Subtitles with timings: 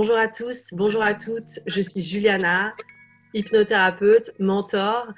[0.00, 1.58] Bonjour à tous, bonjour à toutes.
[1.66, 2.72] Je suis Juliana,
[3.34, 5.08] hypnothérapeute, mentor.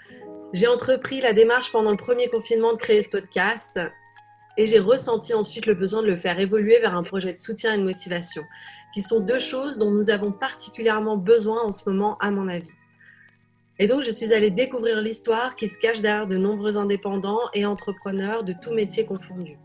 [0.55, 3.79] J'ai entrepris la démarche pendant le premier confinement de créer ce podcast
[4.57, 7.75] et j'ai ressenti ensuite le besoin de le faire évoluer vers un projet de soutien
[7.75, 8.43] et de motivation,
[8.95, 12.73] qui sont deux choses dont nous avons particulièrement besoin en ce moment, à mon avis.
[13.79, 17.67] Et donc, je suis allée découvrir l'histoire qui se cache derrière de nombreux indépendants et
[17.67, 19.59] entrepreneurs de tous métiers confondus.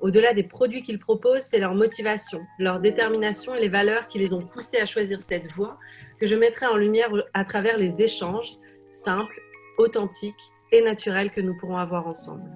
[0.00, 4.32] Au-delà des produits qu'ils proposent, c'est leur motivation, leur détermination et les valeurs qui les
[4.32, 5.78] ont poussés à choisir cette voie
[6.18, 8.56] que je mettrai en lumière à travers les échanges
[8.92, 9.40] simples,
[9.76, 12.50] authentiques et naturels que nous pourrons avoir ensemble.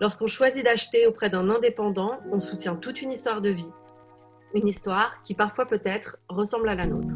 [0.00, 3.68] Lorsqu'on choisit d'acheter auprès d'un indépendant, on soutient toute une histoire de vie.
[4.54, 7.14] Une histoire qui parfois peut-être ressemble à la nôtre.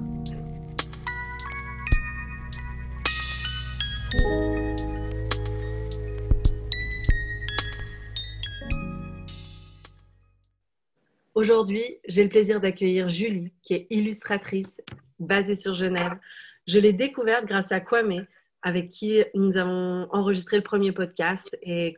[11.34, 14.82] Aujourd'hui, j'ai le plaisir d'accueillir Julie, qui est illustratrice
[15.18, 16.18] basée sur Genève.
[16.66, 18.26] Je l'ai découverte grâce à Kwame,
[18.60, 21.96] avec qui nous avons enregistré le premier podcast et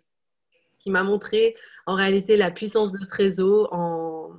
[0.79, 4.31] qui m'a montré en réalité la puissance de ce réseau en,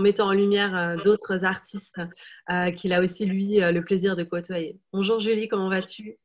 [0.00, 2.00] mettant en lumière euh, d'autres artistes
[2.50, 4.76] euh, qu'il a aussi, lui, euh, le plaisir de côtoyer.
[4.92, 6.18] Bonjour Julie, comment vas-tu?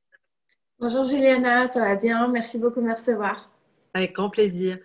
[0.79, 2.27] Bonjour Juliana, ça va bien?
[2.27, 3.49] Merci beaucoup de me recevoir.
[3.93, 4.79] Avec grand plaisir.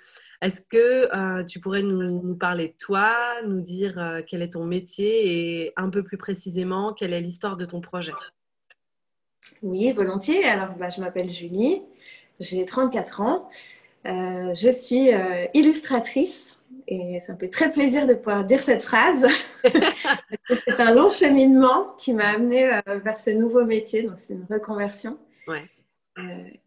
[0.45, 5.73] Est-ce que tu pourrais nous, parler de toi, nous dire quel est ton métier et
[5.77, 8.12] un peu plus précisément quelle est l'histoire de ton projet?
[9.62, 10.45] Oui, volontiers.
[10.45, 11.83] Alors, bah, je m'appelle Julie,
[12.41, 13.48] j'ai 34 ans.
[14.06, 18.83] Euh, je suis euh, illustratrice et ça me fait très plaisir de pouvoir dire cette
[18.83, 19.27] phrase.
[20.51, 24.47] c'est un long cheminement qui m'a amené euh, vers ce nouveau métier, donc c'est une
[24.51, 25.17] reconversion.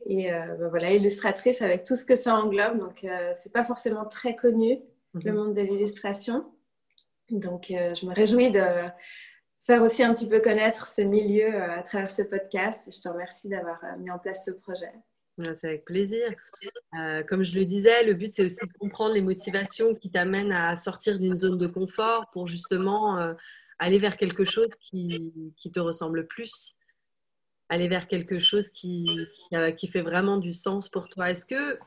[0.05, 2.79] Et ben voilà, illustratrice avec tout ce que ça englobe.
[2.79, 4.79] Donc, c'est pas forcément très connu,
[5.13, 5.37] le mhm.
[5.37, 6.45] monde de l'illustration.
[7.29, 8.61] Donc, je me réjouis de
[9.59, 12.89] faire aussi un petit peu connaître ce milieu à travers ce podcast.
[12.93, 14.91] Je te remercie d'avoir mis en place ce projet.
[15.37, 16.33] C'est avec plaisir.
[16.97, 20.51] Euh, comme je le disais, le but, c'est aussi de comprendre les motivations qui t'amènent
[20.51, 23.33] à sortir d'une zone de confort pour justement euh,
[23.77, 25.31] aller vers quelque chose qui,
[25.71, 26.75] te ressemble plus,
[27.69, 29.09] aller vers quelque chose qui,
[29.77, 31.31] qui, fait vraiment du sens pour toi.
[31.31, 31.77] Est-ce que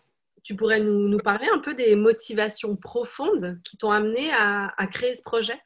[0.43, 5.23] tu pourrais nous, parler un peu des motivations profondes qui t'ont amené à, créer ce
[5.23, 5.59] projet?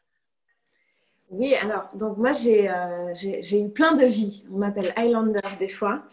[1.30, 3.12] Oui, alors, donc moi, j'ai euh,
[3.52, 4.44] eu plein de vies.
[4.52, 6.04] On m'appelle Highlander des fois.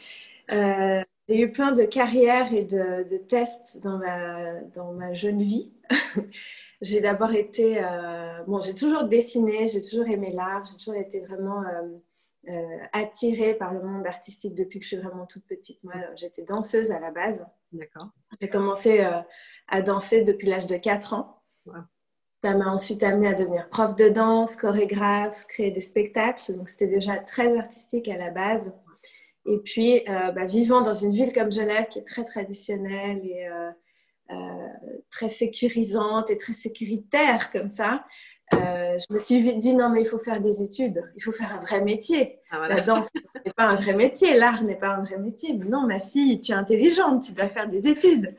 [1.32, 5.72] J'ai eu plein de carrières et de, tests dans ma, dans ma jeune vie.
[6.82, 7.82] j'ai d'abord été.
[7.82, 11.64] Euh, bon, j'ai toujours dessiné, j'ai toujours aimé l'art, j'ai toujours été vraiment
[12.48, 15.84] euh, euh, attirée par le monde artistique depuis que je suis vraiment toute petite.
[15.84, 17.46] Moi, j'étais danseuse à la base.
[17.72, 18.10] D'accord.
[18.40, 19.00] J'ai commencé
[19.68, 21.44] à danser depuis l'âge de 4 ans.
[22.44, 26.54] Ça m'a ensuite amenée à devenir prof de danse, chorégraphe, créer des spectacles.
[26.56, 28.72] Donc, c'était déjà très artistique à la base.
[29.46, 33.48] Et puis, euh, bah, vivant dans une ville comme Genève, qui est très traditionnelle et
[33.48, 33.72] euh,
[34.32, 34.68] euh,
[35.10, 38.06] très sécurisante et très sécuritaire comme ça,
[38.54, 41.62] je me suis dit non, mais il faut faire des études, il faut faire un
[41.62, 42.40] vrai métier.
[42.52, 43.08] Ah, La danse
[43.46, 45.54] n'est pas un vrai métier, l'art n'est pas un vrai métier.
[45.54, 48.36] Mais non, ma fille, tu es intelligente, tu dois faire des études.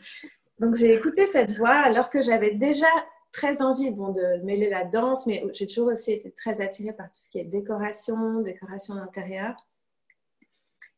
[0.59, 2.87] Donc j'ai écouté cette voix alors que j'avais déjà
[3.33, 7.07] très envie bon, de mêler la danse, mais j'ai toujours aussi été très attirée par
[7.07, 9.57] tout ce qui est décoration, décoration d'intérieur.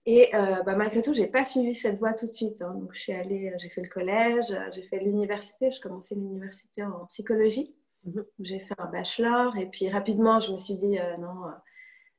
[0.06, 2.60] Et euh, bah, malgré tout, j'ai pas suivi cette voie tout de suite.
[2.60, 2.75] Hein.
[2.75, 5.70] Donc, je suis allée, euh, j'ai fait le collège, euh, j'ai fait l'université.
[5.70, 7.75] Je commençais l'université en psychologie.
[8.04, 8.25] Mhm.
[8.41, 11.34] J'ai fait un bachelor et puis rapidement, je me suis dit non,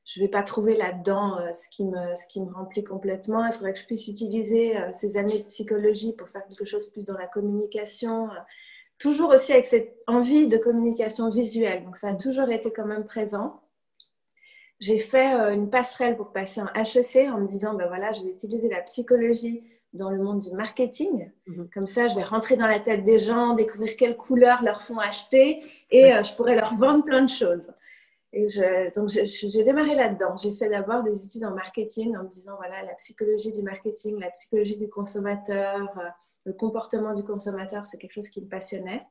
[0.04, 3.44] je vais pas trouver là-dedans ce qui me ce qui me remplit complètement.
[3.46, 7.06] Il faudrait que je puisse utiliser ces années de psychologie pour faire quelque chose plus
[7.06, 8.28] dans la communication.
[8.98, 11.84] toujours aussi avec cette envie de communication visuelle.
[11.84, 13.62] Donc, ça a toujours été quand même présent
[14.80, 18.22] j'ai fait euh, une passerelle pour passer un HEC en me disant, ben voilà, je
[18.22, 21.30] vais utiliser la psychologie dans le monde du marketing.
[21.46, 21.68] Mhm.
[21.72, 24.98] Comme ça, je vais rentrer dans la tête des gens, découvrir quelles couleurs leur font
[24.98, 27.72] acheter et euh, je pourrais leur vendre plein de choses.
[28.32, 30.36] Et je, donc, j'ai démarré là-dedans.
[30.36, 34.18] J'ai fait d'abord des études en marketing en me disant, voilà, la psychologie du marketing,
[34.20, 36.08] la psychologie du consommateur, euh,
[36.44, 39.06] le comportement du consommateur, c'est quelque chose qui me passionnait.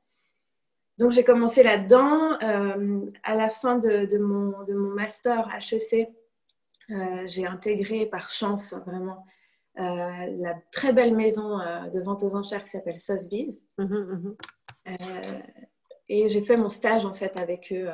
[0.97, 2.38] Donc j'ai commencé là-dedans.
[2.41, 6.07] Euh, à la fin de, mon, de, mon, master HEC,
[7.25, 9.25] j'ai intégré par chance vraiment
[9.77, 11.57] la très belle maison
[11.94, 13.63] de vente aux enchères qui s'appelle Sotheby's.
[13.77, 14.98] Mhm, mhm.
[16.10, 17.89] et j'ai fait mon stage en fait avec eux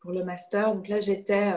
[0.00, 0.74] pour le master.
[0.74, 1.52] Donc là j'étais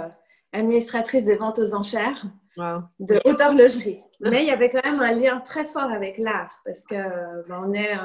[0.53, 2.25] administratrice des ventes aux enchères
[2.57, 3.99] de haute horlogerie.
[4.21, 6.95] Mais il y avait quand même un lien très fort avec l'art parce que
[7.47, 7.97] ben, on est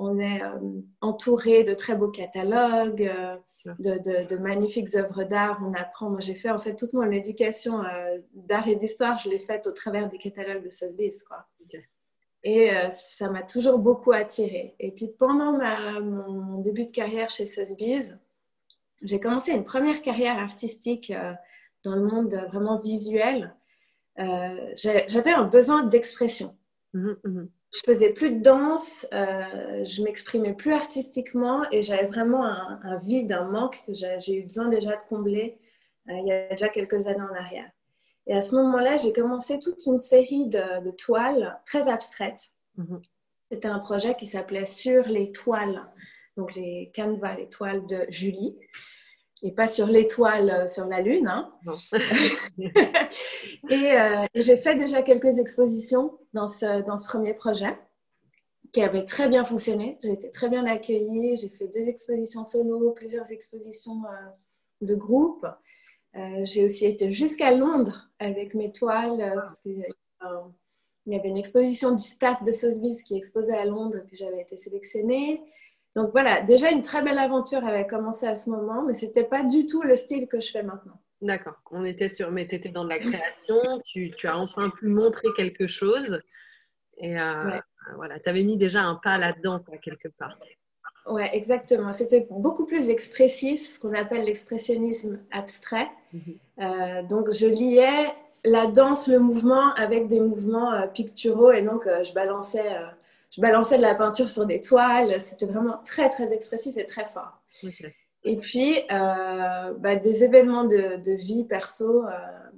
[0.00, 0.58] on est euh,
[1.00, 3.10] entouré de très beaux catalogues.
[3.64, 5.60] De, magnifiques œuvres d'art.
[5.62, 6.10] On apprend.
[6.10, 9.66] Moi, j'ai fait en fait toute mon éducation euh, d'art et d'histoire, je l'ai faite
[9.66, 11.46] au travers des catalogues de Sotheby's, quoi.
[12.42, 14.74] Et euh, ça m'a toujours beaucoup attirée.
[14.78, 18.16] Et puis pendant ma, mon début de carrière chez Sotheby's,
[19.02, 21.34] j'ai commencé une première carrière artistique euh,
[21.84, 23.54] dans le monde vraiment visuel.
[24.16, 26.56] J'avais un besoin d'expression.
[26.94, 32.44] Mmh, mmh je faisais plus de danse, euh, je m'exprimais plus artistiquement et j'avais vraiment
[32.44, 35.58] un, vide, un manque que j'ai eu besoin déjà de combler
[36.08, 37.70] euh, il y a déjà quelques années en arrière.
[38.26, 42.50] Et à ce moment-là, j'ai commencé toute une série de, toiles très abstraites.
[42.76, 43.00] Mhm.
[43.50, 45.84] C'était un projet qui s'appelait Sur les toiles,
[46.36, 48.56] donc les canevas, les toiles de Julie
[49.42, 51.28] et pas sur l'étoile euh, sur la Lune.
[51.28, 51.52] Hein.
[53.70, 57.78] Euh, et j'ai fait déjà quelques expositions dans ce, dans ce premier projet
[58.72, 59.96] qui avait très bien fonctionné.
[60.02, 61.36] J'ai été très bien accueillie.
[61.36, 65.46] J'ai fait deux expositions solo, plusieurs expositions euh, de groupe.
[66.42, 69.86] j'ai aussi été jusqu'à Londres avec mes toiles parce qu'il
[71.06, 74.40] y avait une exposition du staff de Sotheby's qui exposait à Londres et puis j'avais
[74.40, 75.42] été sélectionnée.
[75.96, 79.24] Donc voilà, déjà une très belle aventure avait commencé à ce moment, mais ce n'était
[79.24, 81.00] pas du tout le style que je fais maintenant.
[81.20, 84.86] D'accord, on était sur, mais tu étais dans de la création, tu, as enfin pu
[84.86, 86.20] montrer quelque chose.
[86.96, 87.50] Et euh,
[87.96, 90.38] voilà, tu avais mis déjà un pas là-dedans, quelque part.
[91.06, 91.92] Ouais, exactement.
[91.92, 95.88] C'était beaucoup plus expressif, ce qu'on appelle l'expressionnisme abstrait.
[96.12, 96.22] Mhm.
[96.60, 98.14] Euh, donc, je liais
[98.44, 102.74] la danse, le mouvement avec des mouvements euh, picturaux et donc je balançais
[103.30, 105.20] je balançais de la peinture sur des toiles.
[105.20, 107.40] C'était vraiment très, très expressif et très fort.
[108.24, 112.10] Et puis, euh, bah, des événements de, vie perso euh,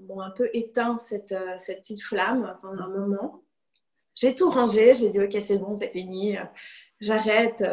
[0.09, 3.43] m'ont un peu éteint cette, euh, cette, petite flamme pendant un moment.
[4.15, 6.37] J'ai tout rangé, j'ai dit ok c'est bon, c'est fini,
[7.01, 7.65] j'arrête,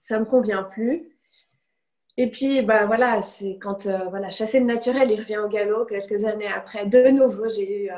[0.00, 1.18] ça me convient plus.
[2.16, 6.24] Et puis bah voilà, c'est quand voilà chasser le naturel, il revient au galop quelques
[6.24, 6.86] années après.
[6.86, 7.90] De nouveau, j'ai eu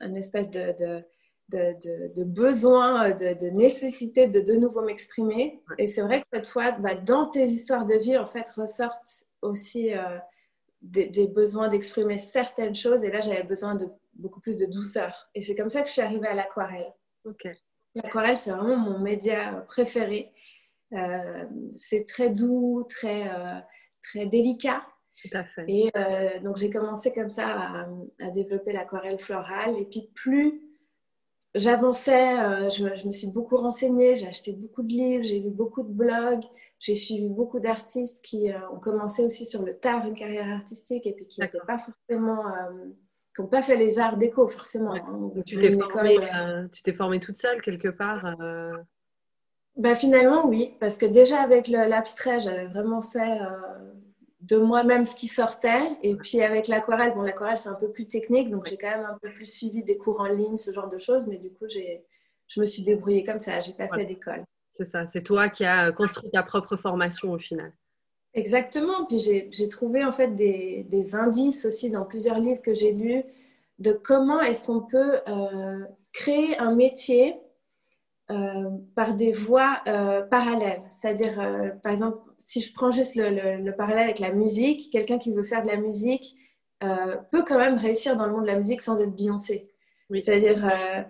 [0.00, 1.02] une espèce de de,
[1.50, 5.62] besoin, de, nécessité de de nouveau m'exprimer.
[5.78, 9.24] Et c'est vrai que cette fois, bah, dans tes histoires de vie, en fait, ressortent
[9.42, 10.18] aussi euh,
[10.82, 13.04] des, besoins d'exprimer certaines choses.
[13.04, 15.28] Et là, j'avais besoin de beaucoup plus de douceur.
[15.34, 16.92] Et c'est comme ça que je suis arrivée à l'aquarelle.
[17.94, 20.32] L'aquarelle, c'est vraiment mon média préféré.
[20.92, 21.44] Euh,
[21.76, 23.60] c'est très doux, très, euh,
[24.02, 24.82] très délicat.
[25.22, 25.64] Tout à fait.
[25.68, 25.90] Et
[26.42, 27.86] donc, j'ai commencé comme ça à,
[28.20, 29.78] à développer l'aquarelle florale.
[29.78, 30.73] Et puis, plus
[31.54, 35.82] j'avançais, euh, je, me suis beaucoup renseignée, j'ai acheté beaucoup de livres, j'ai lu beaucoup
[35.82, 36.44] de blogs,
[36.80, 41.06] j'ai suivi beaucoup d'artistes qui euh, ont commencé aussi sur le tard une carrière artistique
[41.06, 42.90] et puis qui n'étaient pas forcément, euh,
[43.34, 44.94] qui n'ont pas fait les arts déco forcément.
[44.94, 45.30] Hein.
[45.46, 46.18] tu t'es formée,
[46.94, 48.36] formée toute seule quelque part
[49.76, 53.40] bah, finalement oui, parce que déjà avec l'abstrait, j'avais vraiment fait
[54.46, 55.90] de moi-même ce qui sortait.
[56.02, 59.06] Et puis avec l'aquarelle, bon, l'aquarelle c'est un peu plus technique, donc j'ai quand même
[59.06, 61.26] un peu plus suivi des cours en ligne, ce genre de choses.
[61.26, 63.60] Mais du coup, je me suis débrouillée comme ça.
[63.60, 64.44] J'ai pas fait d'école.
[64.72, 65.06] C'est ça.
[65.06, 67.72] C'est toi qui as construit ta propre formation au final.
[68.34, 69.06] Exactement.
[69.06, 73.22] Puis j'ai trouvé en fait des, des, indices aussi dans plusieurs livres que j'ai lus
[73.78, 77.36] de comment est-ce qu'on peut euh, créer un métier
[78.30, 80.82] euh, par des voies euh, parallèles.
[80.90, 81.34] C'est-à-dire,
[81.82, 85.62] par exemple, si je prends juste le, parallèle avec la musique, quelqu'un qui veut faire
[85.62, 86.36] de la musique
[86.82, 89.72] euh, peut quand même réussir dans le monde de la musique sans être Beyoncé.
[90.14, 91.02] C'est-à-dire, euh,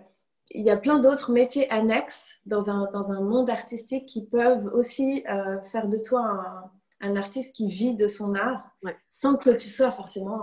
[0.51, 4.71] il y a plein d'autres métiers annexes dans un, dans un monde artistique qui peuvent
[4.73, 6.71] aussi euh, faire de toi
[7.01, 8.63] un, artiste qui vit de son art,
[9.09, 10.39] sans que tu sois forcément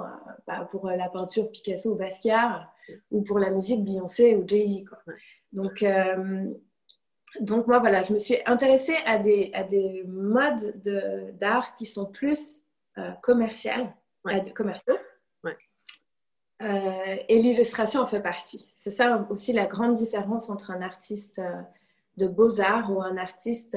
[0.46, 2.68] bah, pour la peinture Picasso ou Basquiat,
[3.10, 4.84] ou pour la musique Beyoncé ou Jay-Z.
[5.52, 5.84] Donc,
[7.40, 10.80] donc moi, voilà, je me suis intéressée à des, à des modes
[11.38, 12.60] d'art qui sont plus
[12.98, 13.70] euh, commerciaux.
[16.62, 18.70] Euh, et l'illustration en fait partie.
[18.74, 21.60] C'est ça aussi la grande différence entre un artiste euh,
[22.18, 23.76] de beaux-arts ou un artiste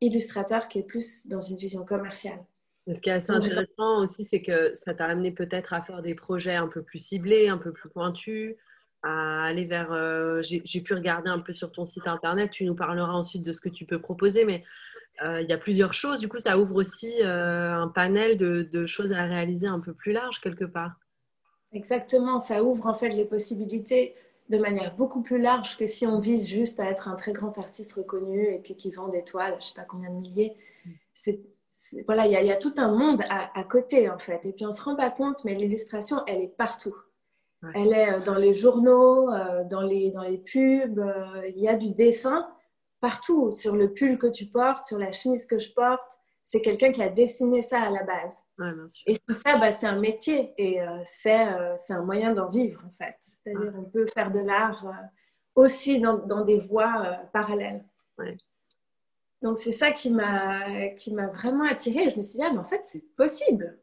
[0.00, 2.38] illustrateur qui est plus dans une vision commerciale.
[2.86, 6.14] ce qui est assez intéressant aussi, c'est que ça t'a amené peut-être à faire des
[6.14, 8.54] projets un peu plus ciblés, un peu plus pointus,
[9.02, 9.92] à aller vers.
[9.92, 12.50] Euh, j'ai pu regarder un peu sur ton site internet.
[12.50, 14.64] Tu nous parleras ensuite de ce que tu peux proposer, mais
[15.24, 16.20] euh, il y a plusieurs choses.
[16.20, 20.12] Du coup, ça ouvre aussi euh, un panel de, choses à réaliser un peu plus
[20.12, 20.92] large quelque part.
[21.72, 24.14] Exactement, ça ouvre en fait les possibilités
[24.48, 27.58] de manière beaucoup plus large que si on vise juste à être un très grand
[27.58, 30.56] artiste reconnu et puis qui vend des toiles, je ne sais pas combien de milliers.
[31.12, 31.40] C'est
[32.06, 34.46] voilà, il y, a tout un monde à, à, côté en fait.
[34.46, 36.94] Et puis on se rend pas compte, mais l'illustration, elle est partout.
[37.74, 40.98] Elle est euh, dans les journaux, euh, dans les, dans les pubs.
[40.98, 42.46] Euh, il y a du dessin
[43.00, 46.18] partout, sur le pull que tu portes, sur la chemise que je porte.
[46.42, 48.44] c'est quelqu'un qui a dessiné ça à la base.
[49.06, 52.82] Et tout ça, bah, c'est un métier et euh, euh, c'est un moyen d'en vivre
[52.86, 53.16] en fait.
[53.20, 54.86] C'est-à-dire on peut faire de l'art
[55.54, 57.84] aussi dans, dans, des voies parallèles.
[59.42, 62.10] Donc c'est ça qui m'a qui m'a vraiment attirée.
[62.10, 63.78] Je me suis dit ah, mais en fait c'est possible.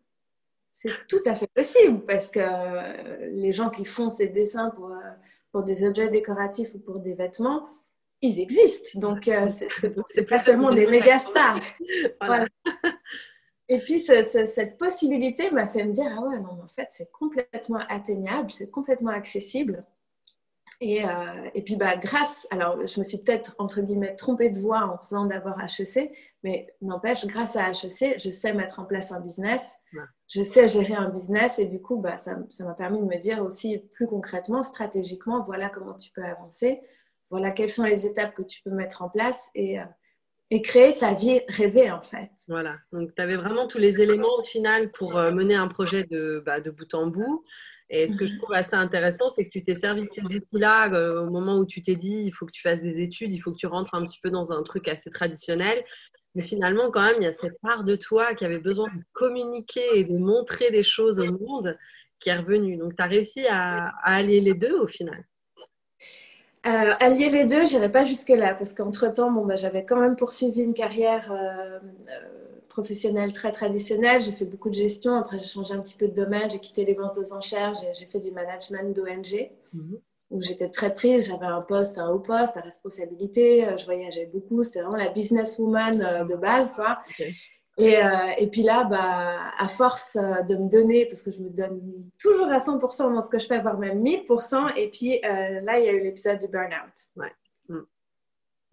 [0.74, 2.40] C'est tout à fait possible parce que
[3.30, 4.92] les gens qui font ces dessins pour
[5.54, 7.70] pour des objets décoratifs ou pour des vêtements,
[8.22, 9.00] ils existent.
[9.00, 9.48] Donc, euh,
[10.08, 11.60] c'est pas seulement des méga stars.
[12.22, 12.48] Voilà.
[13.70, 17.80] Et puis, cette possibilité m'a fait me dire, ah ouais, non, en fait, c'est complètement
[17.88, 19.86] atteignable, c'est complètement accessible.
[20.86, 21.10] Et, euh,
[21.54, 24.98] et, puis, bah, grâce, alors je me suis peut-être, entre guillemets, trompée de voix en
[24.98, 26.12] faisant d'abord HEC,
[26.44, 29.62] mais n'empêche, grâce à HEC, je sais mettre en place un business,
[30.28, 33.42] je sais gérer un business, et du coup, bah, ça m'a permis de me dire
[33.42, 36.82] aussi plus concrètement, stratégiquement, voilà comment tu peux avancer,
[37.30, 39.86] voilà quelles sont les étapes que tu peux mettre en place et, euh,
[40.50, 42.30] et créer ta vie rêvée, en fait.
[42.50, 46.04] Voilà, donc tu avais vraiment tous les éléments au final pour euh, mener un projet
[46.04, 47.46] de, bah, de bout en bout.
[47.96, 50.92] Et ce que je trouve assez intéressant, c'est que tu t'es servi de ces outils-là
[50.92, 53.38] euh, au moment où tu t'es dit il faut que tu fasses des études, il
[53.38, 55.84] faut que tu rentres un petit peu dans un truc assez traditionnel.
[56.34, 59.04] Mais finalement, quand même, il y a cette part de toi qui avait besoin de
[59.14, 61.78] communiquer et de montrer des choses au monde
[62.20, 62.78] qui est revenue.
[62.78, 65.24] Donc, tu as réussi à, allier les deux au final.
[66.66, 70.16] Euh, allier les deux, je n'irai pas jusque-là parce qu'entre-temps, bon, bah, j'avais quand même
[70.16, 71.80] poursuivi une carrière euh,
[72.74, 74.22] professionnelle très traditionnelle.
[74.22, 75.16] J'ai fait beaucoup de gestion.
[75.16, 76.50] Après, j'ai changé un petit peu de domaine.
[76.50, 77.74] J'ai quitté les ventes aux enchères.
[77.94, 80.00] J'ai fait du management d'ONG mhm.
[80.32, 81.28] où j'étais très prise.
[81.28, 83.68] J'avais un poste, un haut poste, à responsabilité.
[83.68, 84.64] Euh, je voyageais beaucoup.
[84.64, 86.74] C'était vraiment la businesswoman euh, de base.
[86.74, 86.98] Quoi.
[87.78, 91.50] Et, euh, et, puis là, bah, à force de me donner, parce que je me
[91.50, 91.80] donne
[92.20, 95.86] toujours à 100% dans ce que je fais, voire même 1000%, et puis là, il
[95.86, 96.94] y a eu l'épisode du burn-out.
[97.16, 97.32] Ouais.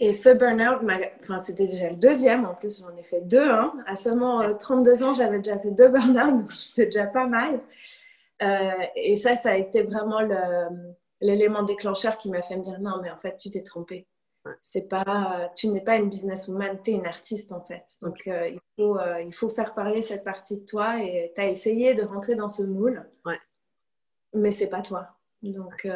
[0.02, 0.80] Et ce burn-out,
[1.21, 3.50] enfin, c'était déjà le deuxième, en plus j'en ai fait deux.
[3.50, 3.75] Hein.
[3.87, 7.61] À seulement 32 euh, ans, j'avais déjà fait deux burn-out, donc j'étais déjà pas mal.
[8.42, 10.21] Euh, et ça, ça a été vraiment
[11.21, 14.07] l'élément déclencheur qui m'a fait me dire non, mais en fait, tu t'es trompé.
[14.62, 17.85] C'est pas, tu n'es pas une businesswoman, tu es une artiste en fait.
[18.00, 21.49] Donc euh, il, faut, il faut faire parler cette partie de toi et tu as
[21.49, 23.38] essayé de rentrer dans ce moule, ouais.
[24.33, 25.09] mais c'est pas toi.
[25.42, 25.87] Donc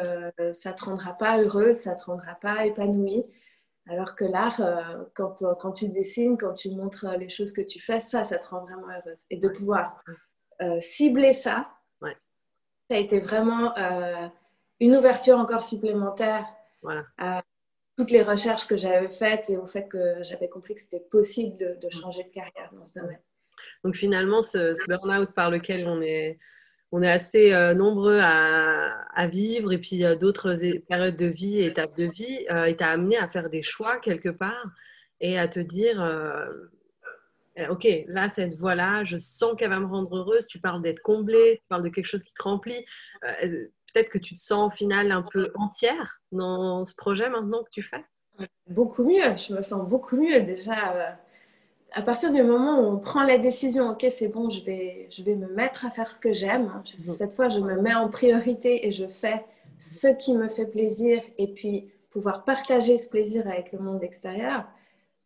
[0.53, 3.25] ça te rendra pas heureuse, ça te rendra pas épanouie.
[3.87, 7.61] Alors que l'art, euh, quand, euh, quand, tu dessines, quand tu montres les choses que
[7.61, 9.23] tu fais, ça, ça te rend vraiment heureuse.
[9.29, 10.03] Et de pouvoir
[10.61, 13.73] euh, cibler ça, ça a été vraiment
[14.79, 16.45] une ouverture encore supplémentaire
[17.17, 17.41] à
[17.97, 21.57] toutes les recherches que j'avais faites et au fait que j'avais compris que c'était possible
[21.57, 23.19] de, changer de carrière dans ce domaine.
[23.83, 26.37] Donc finalement, ce, ce burn-out par lequel on est,
[26.91, 30.55] on est assez euh, nombreux à, vivre et puis d'autres
[30.87, 34.29] périodes de vie, étapes de vie, euh, et t'as amené à faire des choix quelque
[34.29, 34.65] part
[35.19, 36.47] et à te dire, euh,
[37.69, 40.45] ok, là, cette voie-là, je sens qu'elle va me rendre heureuse.
[40.47, 42.85] Tu parles d'être comblée, tu parles de quelque chose qui te remplit.
[43.21, 47.69] Peut-être que tu te sens au final un peu entière dans ce projet maintenant que
[47.71, 48.03] tu fais?
[48.67, 51.17] Beaucoup mieux, je me sens beaucoup mieux déjà
[51.95, 55.23] à partir du moment où on prend la décision, ok, c'est bon, je vais, je
[55.23, 56.83] vais me mettre à faire ce que j'aime.
[57.07, 57.15] Mhm.
[57.15, 59.45] Cette fois, je me mets en priorité et je fais
[59.79, 64.65] ce qui me fait plaisir et puis pouvoir partager ce plaisir avec le monde extérieur,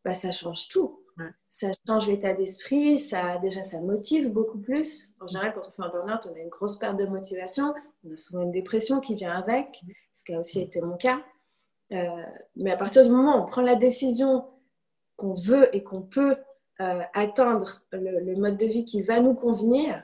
[0.06, 1.00] bah, ça change tout.
[1.50, 5.14] Ça change l'état d'esprit, ça, déjà ça motive beaucoup plus.
[5.20, 7.74] En général, quand on fait un burn-out, on a une grosse perte de motivation,
[8.08, 9.82] on a souvent une dépression qui vient avec,
[10.14, 11.20] ce qui a aussi été mon cas.
[11.92, 12.06] Euh,
[12.56, 14.46] mais à partir du moment où on prend la décision
[15.18, 16.38] qu'on veut et qu'on peut
[16.82, 20.02] euh, atteindre le, mode de vie qui va nous convenir,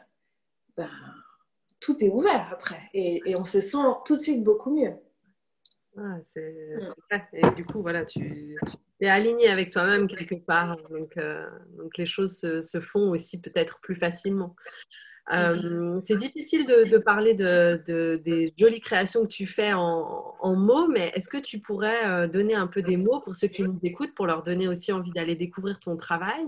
[0.75, 0.89] ben,
[1.79, 2.81] tout est ouvert après.
[2.93, 4.93] Et, on se sent tout de suite beaucoup mieux.
[5.97, 6.53] Ah, c'est
[7.11, 7.21] mm.
[7.33, 8.57] Et du coup, voilà, tu
[8.99, 10.77] es aligné avec toi-même quelque part.
[10.89, 14.55] Donc, euh, donc les choses se, font aussi peut-être plus facilement.
[15.33, 17.81] Euh, c'est difficile de, parler de,
[18.23, 22.53] des jolies créations que tu fais en, en mots, mais est-ce que tu pourrais donner
[22.53, 25.35] un peu des mots pour ceux qui nous écoutent, pour leur donner aussi envie d'aller
[25.35, 26.45] découvrir ton travail?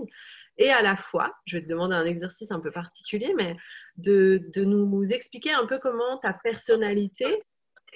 [0.58, 3.56] Et à la fois, je vais te demander un exercice un peu particulier, mais
[3.96, 7.42] de, de nous expliquer un peu comment ta personnalité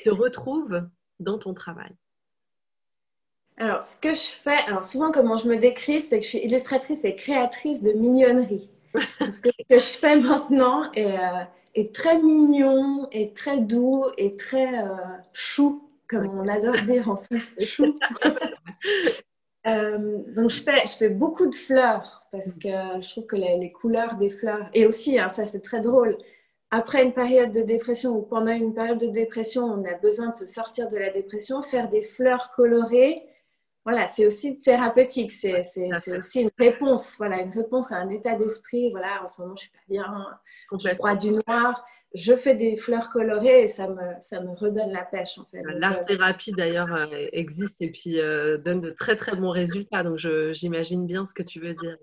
[0.02, 0.82] se retrouve
[1.20, 1.90] dans ton travail.
[3.56, 6.38] Alors, ce que je fais, alors souvent comment je me décris, c'est que je suis
[6.38, 8.70] illustratrice et créatrice de mignonnerie.
[9.20, 14.88] Ce que je fais maintenant est, euh, très mignon, et très doux et très euh,
[15.32, 17.96] chou, comme on adore dire en Suisse, chou.
[19.64, 23.70] Euh, donc je fais, je fais beaucoup de fleurs parce que je trouve que les,
[23.70, 26.18] couleurs des fleurs, et aussi, hein, ça c'est très drôle,
[26.72, 30.34] après une période de dépression ou pendant une période de dépression, on a besoin de
[30.34, 33.22] se sortir de la dépression, faire des fleurs colorées,
[33.84, 35.62] voilà, c'est aussi thérapeutique, c'est
[36.16, 38.90] aussi une réponse, voilà, une réponse à un état d'esprit.
[38.90, 40.26] Voilà, en ce moment, je suis pas bien,
[40.78, 41.84] je crois du noir.
[42.14, 45.62] Je fais des fleurs colorées et ça me, ça me redonne la pêche en fait.
[45.64, 50.18] L'art-thérapie d'ailleurs euh, existe et puis euh, donne de très très bons résultats, donc
[50.52, 51.96] j'imagine bien ce que tu veux dire.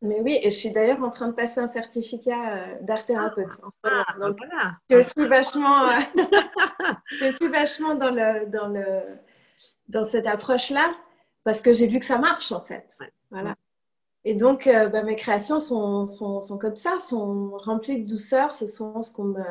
[0.00, 3.48] Mais oui, et je suis d'ailleurs en train de passer un certificat euh, d'art thérapeute.
[3.82, 4.76] Ah, donc, voilà.
[4.88, 5.88] je suis vachement,
[7.20, 9.00] je suis vachement dans, le, dans, le,
[9.88, 10.94] dans cette approche-là
[11.48, 12.98] parce que j'ai vu que ça marche en fait.
[13.30, 13.56] Voilà.
[14.22, 18.52] Et donc, euh, bah, mes créations sont, sont, sont, comme ça, sont remplies de douceur.
[18.52, 19.42] C'est souvent ce qu'on me,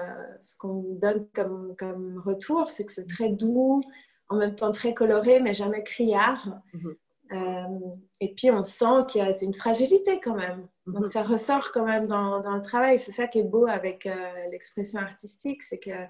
[0.59, 3.81] qu'on me, donne comme, comme retour, c'est que c'est très doux,
[4.29, 6.61] en même temps très coloré, mais jamais criard.
[6.73, 6.95] Mhm.
[7.31, 7.79] Euh,
[8.21, 10.67] et puis, on sent qu'il y a une fragilité quand même.
[10.85, 11.11] Donc, mhm.
[11.11, 12.99] ça ressort quand même dans, dans le travail.
[12.99, 14.13] C'est ça qui est beau avec euh,
[14.51, 16.05] l'expression artistique, c'est que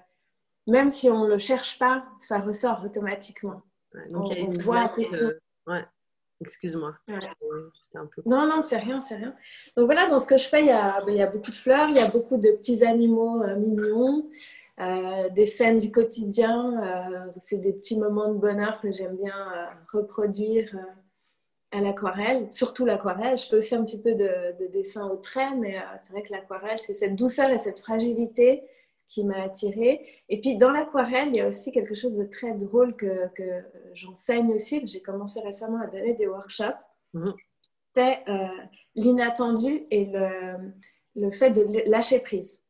[0.66, 3.62] même si on ne le cherche pas, ça ressort automatiquement.
[4.10, 5.30] donc, on, il y a voit attention.
[5.68, 5.84] Ouais.
[6.40, 6.94] Excuse-moi.
[8.26, 9.34] Non, non, c'est rien, c'est rien.
[9.76, 11.50] Donc voilà, dans ce que je fais, il y, a, ben, il y a beaucoup
[11.50, 14.30] de fleurs, il y a beaucoup de petits animaux euh, mignons,
[14.80, 16.80] euh, des scènes du quotidien.
[16.80, 19.34] Euh, c'est des petits moments de bonheur que j'aime bien
[19.92, 20.76] reproduire
[21.72, 23.36] à l'aquarelle, surtout l'aquarelle.
[23.36, 26.32] Je fais aussi un petit peu de, de dessin au trait, mais c'est vrai que
[26.32, 28.62] l'aquarelle, c'est cette douceur et cette fragilité
[29.08, 30.06] qui m'a attirée.
[30.28, 33.64] Et puis dans l'aquarelle, il y a aussi quelque chose de très drôle que, que
[33.94, 34.86] j'enseigne aussi.
[34.86, 36.76] J'ai commencé récemment à donner des workshops.
[37.14, 37.34] Mhm.
[37.96, 38.48] C'est euh,
[38.94, 40.72] l'inattendu et le,
[41.16, 42.62] le, fait de lâcher prise.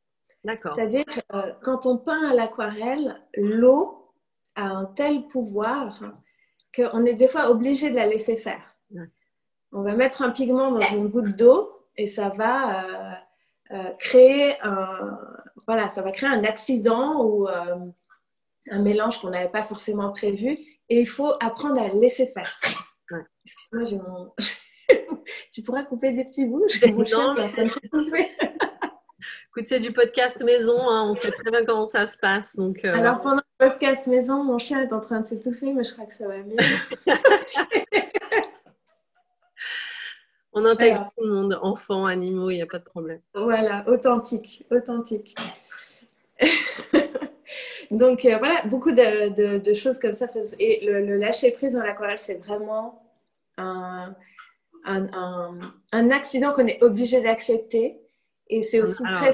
[0.44, 0.74] D'accord.
[0.74, 1.04] C'est-à-dire,
[1.34, 4.12] euh, quand on peint à l'aquarelle, l'eau
[4.54, 6.00] a un tel pouvoir
[6.74, 8.76] qu'on est des fois obligé de la laisser faire.
[9.72, 13.14] On va mettre un pigment dans une goutte d'eau et ça va euh,
[13.70, 15.18] euh créer un,
[15.66, 17.76] voilà, ça va créer un accident ou euh,
[18.70, 20.58] un mélange qu'on n'avait pas forcément prévu.
[20.88, 22.58] Et il faut apprendre à laisser faire.
[23.44, 24.32] Excuse-moi, j'ai mon.
[25.52, 27.34] tu pourras couper des petits bouts J'ai mon chien
[29.50, 31.08] Écoute, c'est du podcast maison, hein.
[31.10, 32.54] on sait très bien comment ça se passe.
[32.56, 35.84] Donc, euh, Alors pendant le podcast maison, mon chien est en train de s'étouffer, mais
[35.84, 36.56] je crois que ça va mieux.
[40.58, 43.20] On intègre tout le monde, enfants, animaux, il n'y a pas de problème.
[43.32, 45.36] Voilà, authentique, authentique.
[47.92, 50.26] Donc euh, voilà, beaucoup de, choses comme ça.
[50.58, 53.02] Et le, lâcher prise dans l'aquarelle, c'est vraiment
[53.56, 54.16] un,
[54.84, 58.00] un, accident qu'on est obligé d'accepter.
[58.48, 59.32] Et c'est aussi très.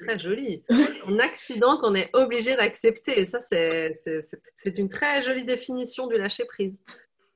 [0.00, 0.64] Très joli.
[1.08, 3.18] Un accident qu'on est obligé d'accepter.
[3.18, 6.78] Et ça, c'est une très jolie définition du lâcher prise.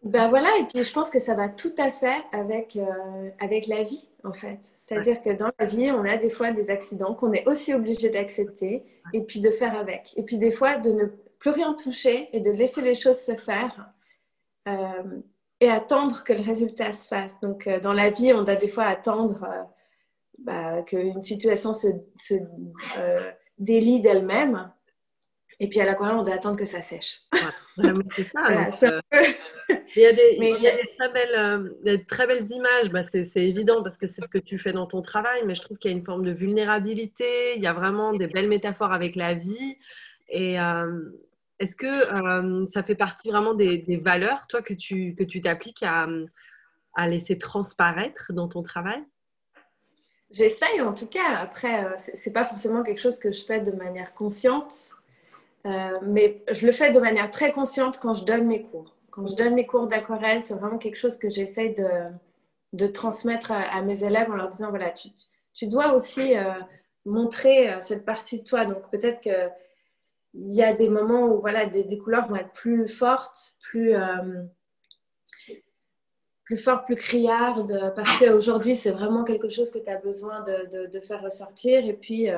[0.03, 3.69] Ben voilà, et puis je pense que ça va tout à fait avec, euh, avec
[3.69, 4.59] la vie, en fait.
[4.79, 8.11] C'est-à-dire que dans la vie, on a des fois des accidents qu'on est aussi obligé
[8.11, 10.13] d'accepter et puis de faire avec.
[10.17, 11.05] Et puis des fois, de ne
[11.39, 13.93] plus rien toucher et de laisser les choses se faire
[14.67, 15.21] euh,
[15.61, 17.39] et attendre que le résultat se fasse.
[17.41, 19.47] Donc euh, dans la vie, on doit des fois attendre
[20.39, 21.87] bah, qu'une situation se,
[22.19, 22.35] se
[23.59, 24.73] délie d'elle-même
[25.63, 27.21] et puis à l'aquarelle, on doit attendre que ça sèche.
[28.11, 29.01] c'est ça.
[29.71, 32.91] Euh, il y a des, très, belles, euh, très belles images.
[32.91, 35.63] Bah, c'est, évident parce que c'est ce que tu fais dans ton travail, mais je
[35.63, 37.57] trouve qu'il y a une forme de vulnérabilité.
[37.57, 39.79] Il y a vraiment des belles métaphores avec la vie.
[40.29, 41.01] Et euh,
[41.61, 46.09] est-ce que ça fait partie vraiment des, valeurs, toi, que tu, que tu t'appliques à,
[46.95, 49.03] à laisser transparaître dans ton travail?
[50.31, 51.37] J'essaye en tout cas.
[51.37, 54.93] Après, c'est pas forcément quelque chose que je fais de manière consciente.
[55.67, 58.97] Euh, mais je le fais de manière très consciente quand je donne mes cours.
[59.11, 61.75] Quand je donne mes cours d'aquarelle, c'est vraiment quelque chose que j'essaie
[62.73, 66.55] de, transmettre à, mes élèves en leur disant, voilà, tu, dois aussi euh,
[67.05, 68.65] montrer euh, cette partie de toi.
[68.65, 69.51] Donc peut-être qu'il
[70.35, 73.95] y a des moments où voilà, des, couleurs vont être plus fortes, plus,
[76.45, 81.01] plus fortes, plus criardes, parce qu'aujourd'hui, c'est vraiment quelque chose que tu as besoin de,
[81.01, 81.85] faire ressortir.
[81.85, 82.31] Et puis,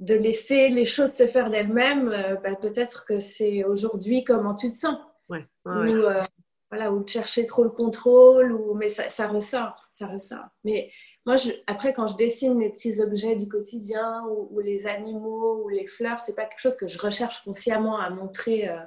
[0.00, 4.70] de laisser les choses se faire d'elles-mêmes, euh, bah, peut-être que c'est aujourd'hui comment tu
[4.70, 4.96] te sens.
[5.28, 6.22] Ouais, ou, euh,
[6.70, 10.46] voilà, ou de chercher trop le contrôle, ou, mais ça, ça ressort, ça ressort.
[10.64, 10.90] Mais
[11.26, 15.68] moi, je, après, quand je dessine mes petits objets du quotidien, ou, les animaux, ou
[15.68, 18.78] les fleurs, c'est pas quelque chose que je recherche consciemment à montrer euh,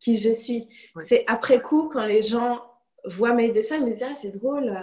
[0.00, 0.68] qui je suis.
[1.06, 2.60] C'est après coup, quand les gens
[3.04, 4.76] voient mes dessins, ils me disent ah, c'est drôle,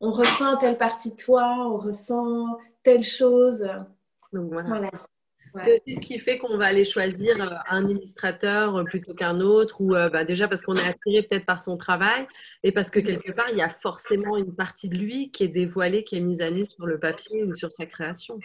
[0.00, 3.64] on ressent telle partie de toi, on ressent telle chose.
[4.32, 4.90] Donc voilà.
[5.62, 9.40] C'est aussi ce qui fait qu'on va aller choisir euh, un illustrateur euh, plutôt qu'un
[9.40, 12.26] autre, ou euh, bah, déjà parce qu'on est attiré peut-être par son travail,
[12.62, 15.48] et parce que quelque part, il y a forcément une partie de lui qui est
[15.48, 18.38] dévoilée, qui est mise à nu sur le papier ou sur sa création.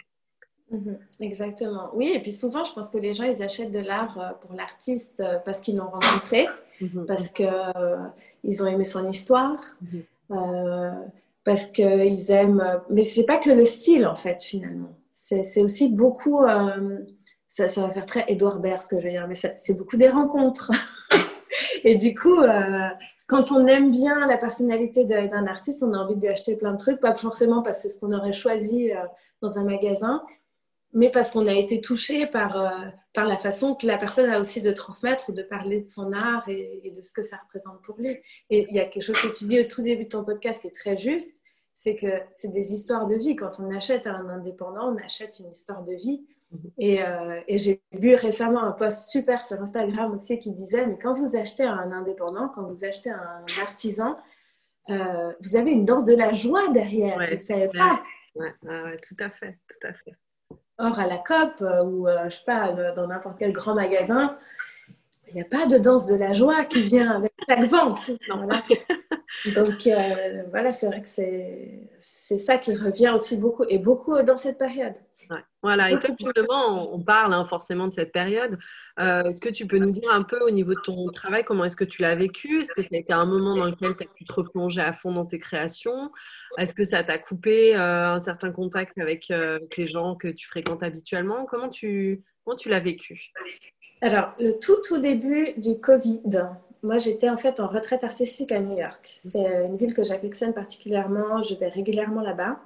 [0.70, 1.90] Mhm, exactement.
[1.94, 5.22] Oui, et puis souvent, je pense que les gens, ils achètent de l'art pour l'artiste
[5.44, 6.48] parce qu'ils l'ont rencontré,
[6.80, 7.04] mhm.
[7.06, 7.98] parce qu'ils euh,
[8.42, 11.10] ils ont aimé son histoire, mhm.
[11.44, 12.80] parce qu'ils aiment...
[12.88, 14.96] Mais c'est pas que le style, en fait, finalement.
[15.42, 16.44] C'est aussi beaucoup...
[17.48, 19.98] Ça, ça, va faire très Edouard Baird, ce que je veux dire, mais c'est beaucoup
[19.98, 20.70] des rencontres.
[21.84, 22.38] et du coup,
[23.26, 26.72] quand on aime bien la personnalité d'un artiste, on a envie de lui acheter plein
[26.72, 28.90] de trucs, pas forcément parce que c'est ce qu'on aurait choisi
[29.42, 30.22] dans un magasin,
[30.92, 34.40] mais parce qu'on a été touché par, euh, par la façon que la personne a
[34.40, 37.80] aussi de transmettre ou de parler de son art et, de ce que ça représente
[37.82, 38.10] pour lui.
[38.50, 40.60] Et il y a quelque chose que tu dis au tout début de ton podcast
[40.60, 41.40] qui est très juste,
[41.74, 43.36] c'est que c'est des histoires de vie.
[43.36, 46.24] Quand on achète à un indépendant, on achète une histoire de vie.
[46.50, 46.70] Mhm.
[46.78, 50.98] Et, euh, et j'ai lu récemment un post super sur Instagram aussi qui disait, mais
[50.98, 54.16] quand vous achetez à un indépendant, quand vous achetez à un artisan,
[54.90, 57.18] euh, vous avez une danse de la joie derrière.
[57.18, 58.02] vous ne savez pas.
[58.34, 60.12] Ouais, ouais, tout à fait, tout à fait.
[60.78, 64.36] Or, à la COP euh, ou, euh, je sais pas, dans n'importe quel grand magasin,
[65.32, 68.10] il n'y a pas de danse de la joie qui vient avec chaque vente.
[69.54, 74.36] Donc, euh, voilà, c'est vrai que c'est ça qui revient aussi beaucoup, et beaucoup dans
[74.36, 74.94] cette période.
[75.62, 78.58] Voilà, et toi justement, on parle hein, forcément de cette période.
[78.98, 81.64] Euh, est-ce que tu peux nous dire un peu au niveau de ton travail, comment
[81.64, 82.60] est-ce que tu l'as vécu?
[82.60, 84.92] Est-ce que ça a été un moment dans lequel tu as pu te replonger à
[84.92, 86.10] fond dans tes créations?
[86.58, 90.46] Est-ce que ça t'a coupé euh, un certain contact avec, avec, les gens que tu
[90.46, 91.46] fréquentes habituellement?
[91.46, 93.32] Comment tu, comment tu l'as vécu?
[94.02, 96.48] Alors, le tout, tout début du Covid,
[96.82, 99.16] moi j'étais en fait en retraite artistique à New York.
[99.16, 102.58] C'est une ville que j'affectionne particulièrement, je vais régulièrement là-bas.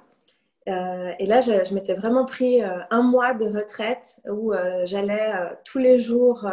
[0.67, 5.31] Euh, et là, je, m'étais vraiment pris euh, un mois de retraite où euh, j'allais
[5.63, 6.49] tous les jours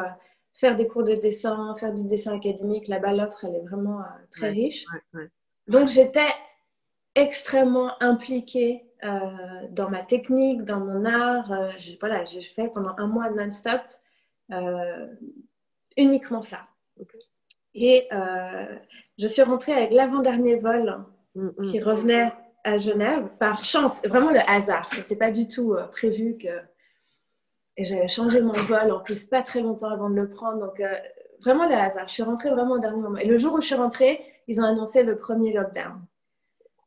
[0.52, 2.86] faire des cours de dessin, faire du dessin académique.
[2.86, 4.84] Là-bas, l'offre, elle est vraiment très riche.
[5.66, 6.28] Donc, j'étais
[7.14, 8.84] extrêmement impliquée
[9.70, 11.52] dans ma technique, dans mon art.
[12.00, 13.80] voilà, j'ai fait pendant un mois non-stop
[15.96, 16.60] uniquement ça.
[17.74, 18.08] Et
[19.18, 21.04] je suis rentrée avec l'avant-dernier vol
[21.34, 21.62] mm, mm.
[21.66, 22.32] qui revenait
[22.64, 24.88] à Genève par chance, vraiment le hasard.
[24.92, 26.60] C'était pas du tout euh, prévu que.
[27.76, 30.58] Et j'avais changé mon vol en plus pas très longtemps avant de le prendre.
[30.58, 30.94] Donc euh,
[31.40, 32.08] vraiment le hasard.
[32.08, 33.18] Je suis rentrée vraiment au dernier moment.
[33.18, 36.00] Et le jour où je suis rentrée, ils ont annoncé le premier lockdown.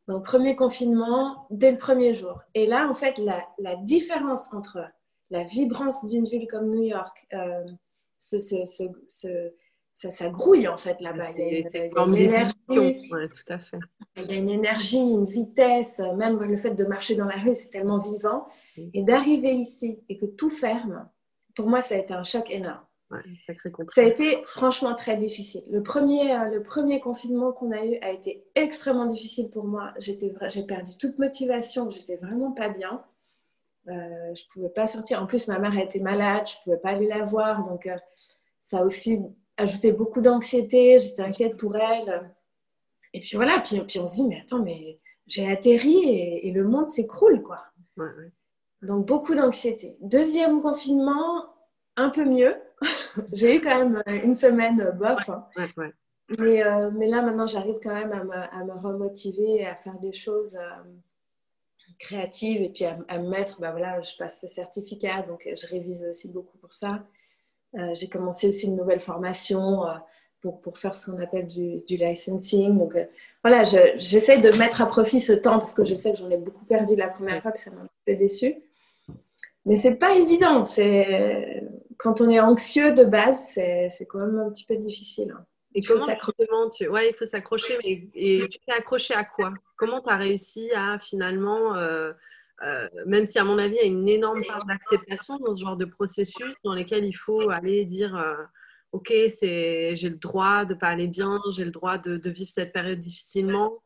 [0.08, 2.42] Donc premier confinement dès le premier jour.
[2.54, 4.80] Et là, en fait, la, la différence entre
[5.30, 7.66] la vibrance d'une ville comme New York, euh,
[8.18, 8.66] ce, ce,
[9.08, 9.52] ce
[9.98, 11.32] ça, ça grouille en fait là-bas.
[11.32, 12.54] Il y a une, énergie.
[12.68, 13.80] tout à fait.
[14.16, 17.56] Il y a une énergie, une vitesse, même le fait de marcher dans la rue,
[17.56, 18.48] c'est tellement vivant.
[18.94, 21.10] Et d'arriver ici et que tout ferme,
[21.56, 22.86] pour moi, ça a été un choc énorme.
[23.92, 25.64] ça a été franchement très difficile.
[25.72, 29.94] Le premier, euh, le premier confinement qu'on a eu a été extrêmement difficile pour moi.
[29.98, 33.04] J'ai perdu toute motivation, j'étais vraiment pas bien.
[33.90, 35.22] Euh, je ne pouvais pas sortir.
[35.22, 37.66] En plus, ma mère été malade, je ne pouvais pas aller la voir.
[37.68, 37.96] Donc, euh,
[38.62, 39.22] ça a aussi
[39.58, 42.32] ajouté beaucoup d'anxiété, j'étais inquiète pour elle.
[43.14, 46.10] Et puis voilà, puis, puis on se dit, mais attends, mais j'ai atterri
[46.44, 47.64] et, le monde s'écroule, quoi.
[48.82, 49.98] Donc beaucoup d'anxiété.
[50.02, 51.46] Deuxième confinement,
[51.96, 52.56] un peu mieux.
[53.34, 55.30] j'ai eu quand même une semaine bof.
[55.30, 55.48] Hein.
[56.38, 59.98] Mais, euh, mais, là, maintenant, j'arrive quand même à me, à me, remotiver, à faire
[60.00, 60.58] des choses
[62.02, 65.48] euh, créatives et puis à, à, me mettre, bah voilà, je passe ce certificat, donc
[65.56, 67.04] je révise aussi beaucoup pour ça.
[67.76, 69.94] Euh, j'ai commencé aussi une nouvelle formation euh,
[70.42, 72.78] pour, pour, faire ce qu'on appelle du, du, licensing.
[72.78, 73.06] Donc euh,
[73.44, 76.38] voilà, j'essaie de mettre à profit ce temps parce que je sais que j'en ai
[76.38, 78.56] beaucoup perdu la première fois, que ça m'a un peu déçu.
[79.66, 80.64] Mais c'est pas évident.
[80.64, 81.64] C'est
[81.98, 85.36] quand on est anxieux de base, c'est quand même un petit peu difficile.
[85.38, 85.46] Hein.
[85.78, 85.94] Et tu...
[86.90, 87.78] Ouais, il faut s'accrocher.
[87.84, 88.10] Mais...
[88.16, 89.54] Et tu t'es accroché à quoi?
[89.78, 91.76] Comment tu as réussi à finalement
[92.64, 95.62] euh, même si à mon avis, il y a une énorme part d'acceptation dans ce
[95.62, 98.36] genre de processus dans lesquels il faut aller dire euh,
[98.94, 102.74] Ok, j'ai le droit de ne pas aller bien, j'ai le droit de, vivre cette
[102.74, 103.84] période difficilement.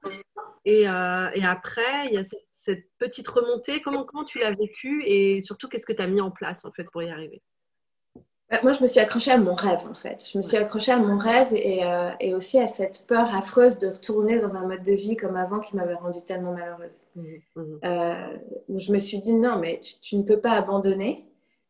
[0.64, 3.82] Et, euh, et après, il y a cette, petite remontée.
[3.82, 5.04] Comment, comment tu l'as vécu?
[5.06, 7.42] Et surtout, qu'est-ce que tu as mis en place en fait pour y arriver?
[8.64, 10.30] Moi, je me suis accrochée à mon rêve, en fait.
[10.30, 13.80] Je me suis accrochée à mon rêve et, euh, et, aussi à cette peur affreuse
[13.80, 17.06] de retourner dans un mode de vie comme avant qui m'avait rendue tellement malheureuse.
[17.16, 17.22] Mmh,
[17.56, 17.62] mmh.
[17.86, 18.38] Euh,
[18.76, 21.26] je me suis dit, non, mais tu, ne peux pas abandonner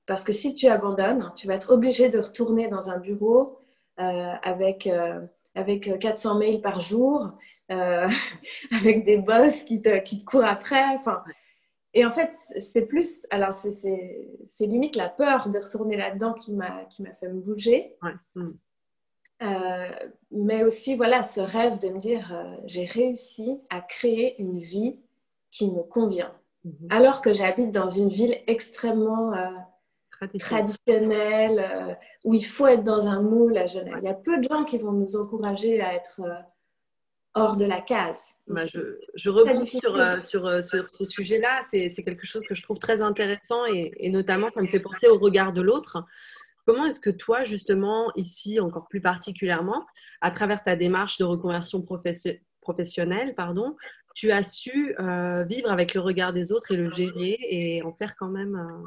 [0.08, 3.60] parce que si tu abandonnes, tu vas être obligé de retourner dans un bureau
[4.00, 4.90] euh, avec,
[5.54, 7.30] avec 400 mails par jour,
[7.70, 10.84] avec des boss qui te, qui te courent après.
[11.00, 11.22] Enfin,
[11.94, 16.86] et en fait, c'est plus, alors c'est limite la peur de retourner là-dedans qui m'a
[17.20, 17.98] fait me bouger.
[18.36, 18.50] Mm.
[19.44, 19.90] Euh,
[20.32, 25.00] mais aussi, voilà, ce rêve de me dire, euh, j'ai réussi à créer une vie
[25.50, 26.34] qui me convient.
[26.64, 26.88] mhm.
[26.92, 29.32] alors que j'habite dans une ville extrêmement
[30.40, 33.98] traditionnelle, où il faut être dans un moule à Genève.
[33.98, 36.22] Il y a peu de gens qui vont nous encourager à être
[37.34, 38.34] hors de la case.
[38.48, 41.62] Bah, je, je rebondis sur, euh, sur, euh, sur, ce sujet-là.
[41.70, 45.08] C'est quelque chose que je trouve très intéressant et, et, notamment, ça me fait penser
[45.08, 46.04] au regard de l'autre.
[46.66, 49.86] Comment est-ce que toi, justement, ici, encore plus particulièrement,
[50.22, 51.84] à travers ta démarche de reconversion
[52.62, 53.76] professionnelle, pardon,
[54.14, 57.94] tu as su euh, vivre avec le regard des autres et le gérer et en
[57.94, 58.86] faire quand même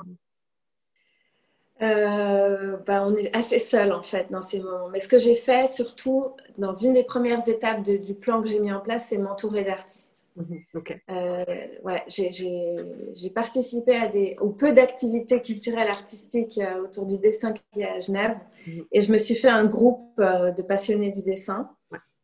[1.85, 4.89] euh, bah, on est assez seul en fait dans ces moments.
[4.89, 8.61] Mais ce que j'ai fait surtout dans une des premières étapes du plan que j'ai
[8.61, 10.25] mis en place, c'est m'entourer d'artistes.
[10.37, 10.65] Mhm,
[11.11, 11.39] euh,
[11.85, 17.83] ouais, j'ai participé à des, ou peu d'activités culturelles artistiques euh, autour du dessin qui
[17.83, 18.85] est à Genève mhm.
[18.91, 21.71] et je me suis fait un groupe de passionnés du dessin,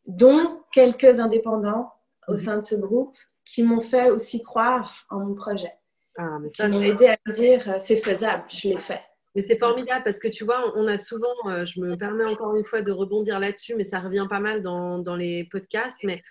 [0.06, 1.92] dont quelques indépendants
[2.26, 2.38] au mhm.
[2.38, 5.72] sein de ce groupe qui m'ont fait aussi croire en mon projet.
[6.18, 9.02] Ah, mais ça, qui m'ont aidé à me dire c'est faisable, je l'ai fait.
[9.34, 12.56] Mais c'est formidable parce que tu vois, on a souvent, euh, je me permets encore
[12.56, 16.22] une fois de rebondir là-dessus, mais ça revient pas mal dans, dans les podcasts, mais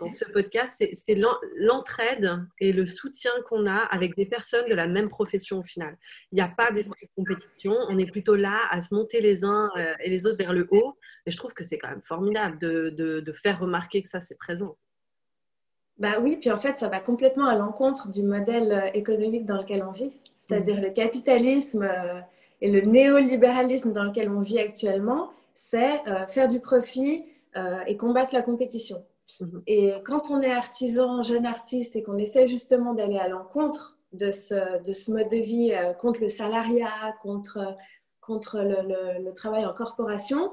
[0.00, 1.18] dans ce podcast, c'est
[1.58, 5.96] l'entraide et le soutien qu'on a avec des personnes de la même profession au final.
[6.32, 9.44] Il n'y a pas d'esprit de compétition, on est plutôt là à se monter les
[9.44, 10.96] uns euh, et les autres vers le haut.
[11.24, 14.20] Et je trouve que c'est quand même formidable de, de, de, faire remarquer que ça,
[14.20, 14.76] c'est présent.
[15.98, 19.58] Bah oui, puis en fait, ça va complètement à l'encontre du modèle euh, économique dans
[19.58, 20.82] lequel on vit, c'est-à-dire mmh.
[20.82, 21.88] le capitalisme.
[22.60, 27.24] Et le néolibéralisme dans lequel on vit actuellement, c'est euh, faire du profit
[27.56, 29.04] euh, et combattre la compétition.
[29.40, 29.62] Mhm.
[29.66, 34.32] Et quand on est artisan, jeune artiste, et qu'on essaie justement d'aller à l'encontre de
[34.32, 37.76] ce, de ce, mode de vie, euh, contre le salariat, contre,
[38.20, 40.52] contre le, le, travail en corporation,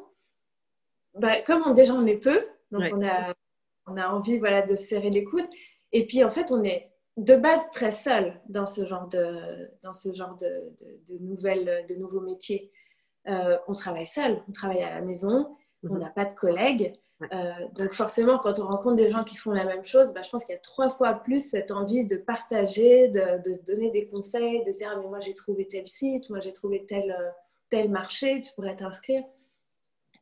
[1.18, 3.34] bah, comme on, déjà on est peu, donc on, a,
[3.88, 5.48] on a envie voilà, de serrer les coudes,
[5.92, 9.94] et puis en fait on est de base très seul dans ce genre de, dans
[9.94, 10.74] ce genre de,
[11.08, 12.72] de, nouvelles, de nouveaux métiers.
[13.28, 16.00] Euh, on travaille seul, on travaille à la maison, on mhm.
[16.00, 16.94] n'a pas de collègues.
[17.32, 20.30] Euh, donc forcément, quand on rencontre des gens qui font la même chose, bah, je
[20.30, 24.08] pense qu'il y a trois fois plus cette envie de partager, de, se donner des
[24.08, 27.16] conseils, de se dire ah, mais moi j'ai trouvé tel site, moi j'ai trouvé tel,
[27.70, 29.24] tel marché, tu pourrais t'inscrire.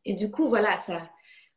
[0.05, 0.99] Et du coup, voilà, ça,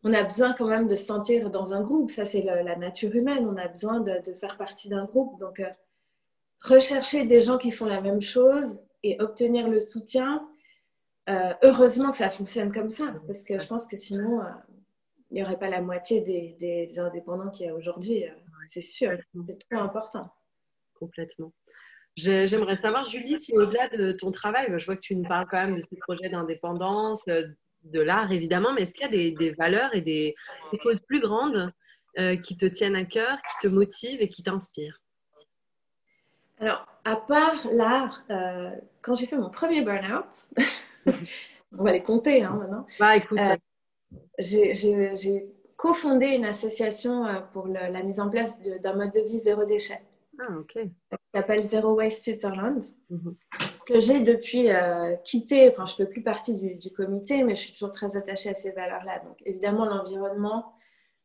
[0.05, 2.11] on a besoin quand même de se sentir dans un groupe.
[2.11, 3.49] Ça, c'est la nature humaine.
[3.49, 5.41] On a besoin de, faire partie d'un groupe.
[5.41, 5.71] Donc, euh,
[6.61, 10.47] rechercher des gens qui font la même chose et obtenir le soutien.
[11.31, 14.51] Euh, heureusement que ça fonctionne comme ça, parce que je pense que sinon, euh,
[15.31, 18.27] il n'y aurait pas la moitié des, indépendants qu'il y a aujourd'hui.
[18.69, 20.31] c'est sûr, c'est trop important.
[21.01, 21.51] Complètement.
[22.17, 25.67] J'aimerais savoir, Julie, si au-delà de ton travail, je vois que tu nous parles quand
[25.67, 27.25] même de ces projets d'indépendance,
[27.85, 30.35] de l'art, évidemment, mais est-ce qu'il y a des, valeurs et des,
[30.83, 31.73] causes plus grandes
[32.19, 35.01] euh, qui te tiennent à cœur, qui te motivent et qui t'inspirent?
[36.59, 38.71] Alors, à part l'art, euh,
[39.03, 40.49] quand j'ai fait mon premier burn-out,
[41.77, 42.87] on va les compter hein, maintenant.
[42.99, 43.39] Bah, écoute.
[43.39, 43.57] Euh,
[44.39, 50.01] j'ai cofondé une association pour la mise en place d'un mode de vie zéro déchet.
[50.41, 50.79] Ah, ok.
[51.11, 52.83] Ça s'appelle Zero Waste Switzerland.
[53.11, 53.37] Mhm
[53.85, 57.63] que j'ai depuis euh, quitté, enfin je ne fais plus partie du, comité, mais je
[57.63, 59.21] suis toujours très attachée à ces valeurs-là.
[59.21, 60.75] Donc évidemment, l'environnement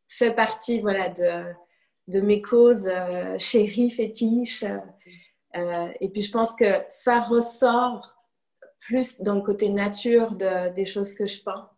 [0.08, 1.44] fait partie voilà, de,
[2.08, 4.64] de mes causes euh, chéries, fétiches.
[5.56, 8.16] Euh, et puis je pense que ça ressort
[8.80, 11.70] plus dans le côté nature de, des choses que je peins.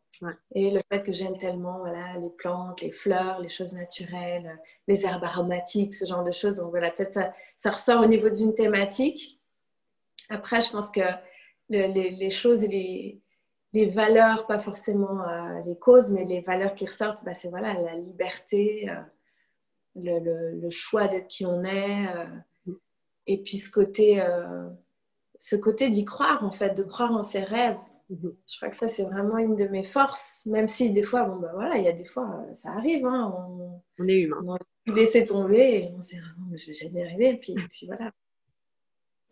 [0.54, 5.04] Et le fait que j'aime tellement voilà, les plantes, les fleurs, les choses naturelles, les
[5.04, 6.58] herbes aromatiques, ce genre de choses.
[6.58, 9.41] Donc voilà, peut-être ça, ça ressort au niveau d'une thématique.
[10.32, 11.00] Après, je pense que
[11.68, 13.20] les, choses et
[13.72, 17.74] les, valeurs, pas forcément euh, les causes, mais les valeurs qui ressortent, bah, c'est voilà,
[17.74, 18.94] la liberté, euh,
[19.94, 22.72] le, choix d'être qui on est, euh,
[23.26, 24.24] et puis ce côté,
[25.36, 27.78] ce côté d'y croire, en fait, de croire en ses rêves.
[28.08, 28.34] Mhm.
[28.50, 31.36] Je crois que ça, c'est vraiment une de mes forces, même si des fois, bon,
[31.36, 33.32] bah, voilà, il y a des fois, ça arrive, hein,
[33.98, 34.38] on, est humain.
[34.44, 34.58] On a
[34.94, 38.12] laissé tomber et on s'est dit, oh, je vais jamais arriver, puis, et puis voilà.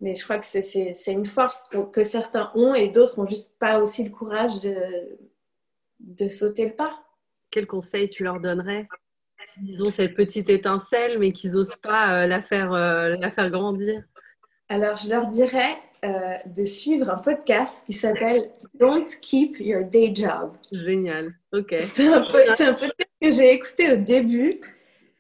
[0.01, 3.81] Mais je crois que c'est une force que certains ont et d'autres n'ont juste pas
[3.81, 4.75] aussi le courage de,
[6.01, 7.03] de sauter le pas.
[7.51, 8.89] Quel conseil tu leur donnerais
[9.43, 13.51] S'ils ont cette petite étincelle mais qu'ils n'osent pas euh, la, faire, euh, la faire
[13.51, 14.03] grandir?
[14.69, 20.13] Alors, je leur dirais euh, de suivre un podcast qui s'appelle Don't Keep Your Day
[20.15, 20.53] Job.
[20.71, 21.75] Génial, ok.
[21.81, 24.61] C'est un, un podcast que j'ai écouté au début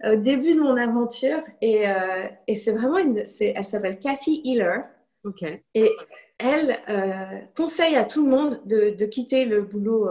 [0.05, 1.43] au début de mon aventure.
[1.61, 3.19] Et, euh, et c'est vraiment une.
[3.41, 4.85] elle s'appelle Kathy Healer.
[5.25, 5.45] OK.
[5.75, 5.93] Et
[6.39, 10.09] elle euh, conseille à tout le monde de, de quitter le boulot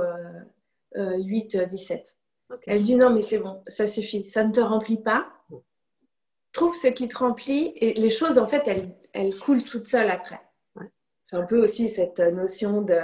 [0.96, 1.94] 8-17.
[2.52, 4.26] Euh, elle dit non, mais c'est bon, ça suffit.
[4.26, 5.28] Ça ne te remplit pas.
[6.52, 10.10] trouve ce qui te remplit et les choses, en fait, elles, elles coulent toutes seules
[10.10, 10.40] après.
[11.24, 12.98] C'est un peu aussi cette notion de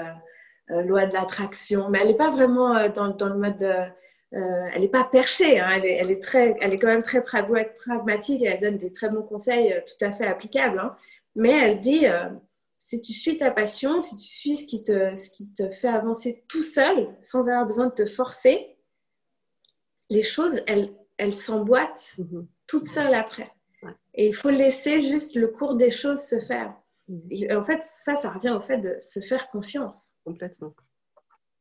[0.83, 3.93] loi de l'attraction, mais elle n'est pas vraiment dans, dans, le mode.
[4.33, 5.69] Euh, elle n'est pas perchée, hein.
[5.75, 8.91] elle, est, elle, est très, elle est quand même très pragmatique et elle donne des
[8.91, 10.79] très bons conseils tout à fait applicables.
[10.79, 10.95] Hein.
[11.35, 12.05] Mais elle dit
[12.85, 15.87] si tu suis ta passion, si tu suis ce qui te, ce qui te fait
[15.87, 18.77] avancer tout seul, sans avoir besoin de te forcer,
[20.11, 22.45] les choses, elles, elles s'emboîtent mm-hmm.
[22.67, 23.51] toutes seules après.
[24.13, 26.75] Et il faut laisser juste le cours des choses se faire.
[27.31, 30.13] Et en fait, ça, ça revient au fait de se faire confiance.
[30.23, 30.75] Complètement.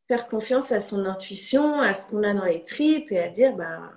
[0.08, 3.56] Faire confiance à son intuition, à ce qu'on a dans les tripes et à dire,
[3.56, 3.90] ben,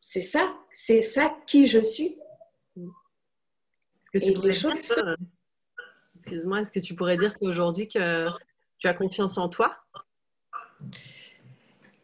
[0.00, 2.18] c'est ça, c'est ça qui je suis.
[4.12, 4.92] que tu choses.
[6.16, 8.28] Excuse-moi, est-ce que tu pourrais dire qu'aujourd'hui que
[8.78, 9.76] tu as confiance en toi?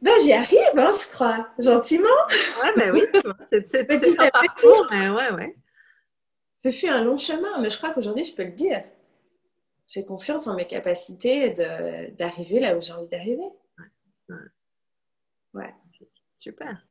[0.02, 2.09] Ben, j'y arrive, hein, je crois, gentiment.
[2.62, 3.02] Ouais, ben oui,
[3.50, 4.66] c'est petit à petit.
[4.90, 5.56] Mais ouais, ouais.
[6.62, 8.83] Ce fut un long chemin, mais je crois qu'aujourd'hui, je peux le dire.
[9.92, 13.48] J'ai confiance en mes capacités d'arriver là où j'ai envie d'arriver.
[15.53, 15.74] Ouais.
[16.37, 16.87] Super.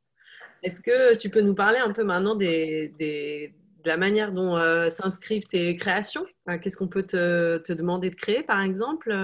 [0.62, 4.90] Est-ce que tu peux nous parler un peu maintenant des, de la manière dont euh,
[4.90, 6.26] s'inscrivent tes créations?
[6.62, 9.14] Qu'est-ce qu'on peut te, te, demander de créer, par exemple?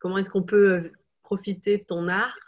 [0.00, 0.92] Comment est-ce qu'on peut
[1.24, 2.38] profiter de ton art?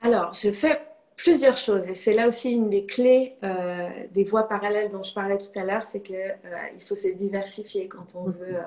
[0.00, 0.86] Alors, je fais
[1.18, 1.86] plusieurs choses.
[1.88, 5.56] Et c'est là aussi une des clés euh, des voies parallèles dont je parlais tout
[5.56, 8.62] à l'heure, c'est qu'il euh, faut se diversifier quand on veut euh,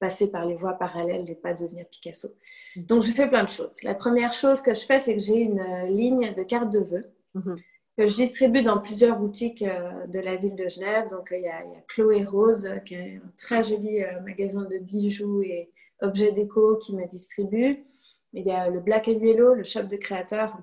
[0.00, 2.28] passer par les voies parallèles et pas devenir Picasso.
[2.76, 3.76] Donc, je fais plein de choses.
[3.82, 7.12] La première chose que je fais, c'est que j'ai une ligne de cartes de vœux
[7.96, 11.08] que je distribue dans plusieurs boutiques de la ville de Genève.
[11.10, 15.70] Donc, il y, a, Chloé Rose, qui est un très joli magasin de bijoux et
[16.00, 17.84] objets déco qui me distribue.
[18.32, 20.56] Il y a le Black and Yellow, le shop de créateurs,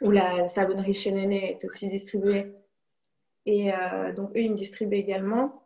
[0.00, 2.52] où la savonnerie chez Néné est aussi distribuée.
[3.46, 5.62] Et euh, donc, eux, ils me distribuent également.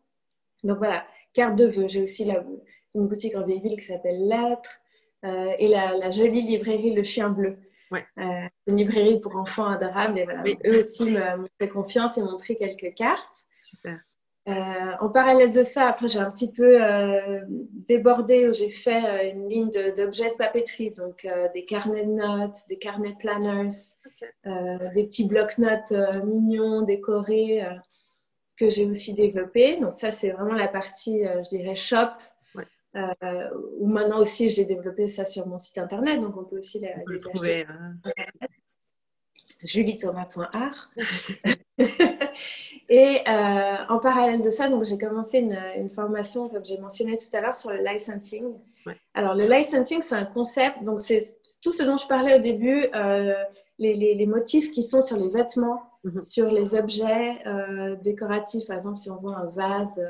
[0.65, 1.87] Donc voilà, carte de vœux.
[1.87, 2.45] J'ai aussi la,
[2.95, 4.81] une boutique en vieille ville qui s'appelle Lettres
[5.25, 7.59] euh, et la, jolie librairie Le Chien Bleu.
[7.91, 8.05] Ouais.
[8.19, 10.19] Euh, une librairie pour enfants adorables.
[10.19, 13.48] Et voilà, eux aussi m'ont fait confiance et m'ont pris quelques cartes.
[14.49, 17.41] Euh, en parallèle de ça, après, j'ai un petit peu euh,
[17.87, 22.57] débordé où j'ai fait euh, une ligne d'objets de, papeterie, donc des carnets de notes,
[22.69, 23.69] des carnets planners,
[24.45, 25.93] des petits blocs-notes
[26.25, 27.63] mignons, décorés,
[28.57, 29.77] que j'ai aussi développés.
[29.77, 32.09] Donc ça, c'est vraiment la partie, je dirais, shop,
[32.95, 36.95] où maintenant aussi, j'ai développé ça sur mon site internet, donc on peut aussi les,
[37.35, 37.67] acheter.
[39.63, 40.91] juliethomas.art.
[42.89, 47.37] Et euh, en parallèle de ça, donc j'ai commencé une, formation, comme j'ai mentionné tout
[47.37, 48.45] à l'heure, sur le licensing.
[49.13, 51.21] Alors, le licensing, c'est un concept, donc c'est
[51.63, 53.35] tout ce dont je parlais au début, euh,
[53.79, 56.21] les, les, motifs qui sont sur les vêtements, mhm.
[56.21, 58.67] sur les objets euh, décoratifs.
[58.67, 60.03] Par exemple, si on voit un vase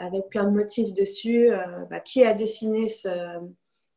[0.00, 1.48] avec plein de motifs dessus,
[1.90, 3.08] bah, qui a dessiné ce,